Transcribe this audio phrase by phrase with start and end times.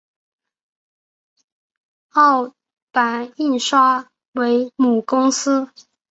[2.11, 2.55] 凸
[2.91, 5.69] 版印刷为母公司。